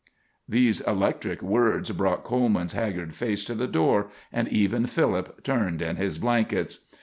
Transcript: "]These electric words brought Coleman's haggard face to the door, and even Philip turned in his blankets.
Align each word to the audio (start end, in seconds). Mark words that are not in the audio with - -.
"]These 0.49 0.81
electric 0.81 1.43
words 1.43 1.91
brought 1.91 2.23
Coleman's 2.23 2.73
haggard 2.73 3.13
face 3.13 3.45
to 3.45 3.53
the 3.53 3.67
door, 3.67 4.09
and 4.33 4.47
even 4.47 4.87
Philip 4.87 5.43
turned 5.43 5.79
in 5.79 5.97
his 5.97 6.17
blankets. 6.17 6.87